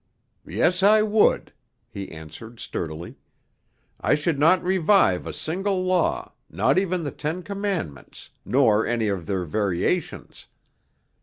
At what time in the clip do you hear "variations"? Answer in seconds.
9.45-10.47